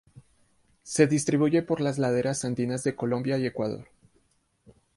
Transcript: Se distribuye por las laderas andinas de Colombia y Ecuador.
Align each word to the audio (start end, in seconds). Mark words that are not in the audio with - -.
Se 0.81 1.05
distribuye 1.05 1.61
por 1.61 1.79
las 1.79 1.99
laderas 1.99 2.43
andinas 2.43 2.83
de 2.83 2.95
Colombia 2.95 3.37
y 3.37 3.45
Ecuador. 3.45 3.87